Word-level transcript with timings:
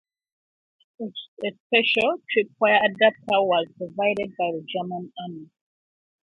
A 1.01 1.05
special 1.37 2.13
tripwire 2.31 2.79
adapter 2.83 3.39
was 3.45 3.67
provided 3.77 4.35
by 4.35 4.49
the 4.51 4.65
German 4.67 5.13
army. 5.23 5.51